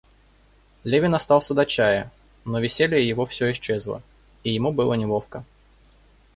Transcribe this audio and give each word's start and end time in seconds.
Левин 0.83 1.13
остался 1.13 1.53
до 1.53 1.63
чая, 1.63 2.11
но 2.43 2.59
веселье 2.59 3.07
его 3.07 3.27
всё 3.27 3.51
исчезло, 3.51 4.01
и 4.43 4.51
ему 4.51 4.71
было 4.73 4.95
неловко. 4.95 5.43